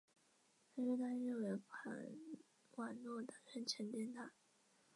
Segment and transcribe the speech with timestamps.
[0.75, 1.91] 她说她认为卡
[2.77, 4.31] 瓦诺打算强奸她。